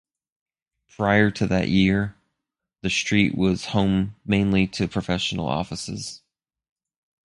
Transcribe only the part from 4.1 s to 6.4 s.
mainly to professional offices.